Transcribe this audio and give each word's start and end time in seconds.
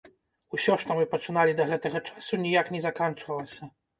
Усё 0.57 0.77
што 0.83 0.95
мы 0.99 1.03
пачыналі 1.11 1.53
да 1.59 1.67
гэтага 1.73 2.01
часу, 2.09 2.39
ніяк 2.45 2.73
не 2.77 2.81
заканчвалася. 2.89 3.71